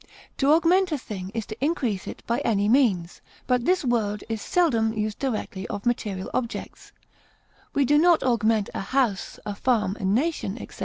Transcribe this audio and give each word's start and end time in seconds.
To 0.37 0.49
augment 0.51 0.91
a 0.91 0.97
thing 0.97 1.29
is 1.35 1.45
to 1.45 1.63
increase 1.63 2.07
it 2.07 2.23
by 2.25 2.39
any 2.39 2.67
means, 2.67 3.21
but 3.45 3.65
this 3.65 3.85
word 3.85 4.23
is 4.29 4.41
seldom 4.41 4.93
used 4.93 5.19
directly 5.19 5.67
of 5.67 5.85
material 5.85 6.31
objects; 6.33 6.91
we 7.75 7.85
do 7.85 7.99
not 7.99 8.23
augment 8.23 8.71
a 8.73 8.79
house, 8.81 9.37
a 9.45 9.53
farm, 9.53 9.95
a 9.99 10.03
nation, 10.05 10.57
etc. 10.59 10.79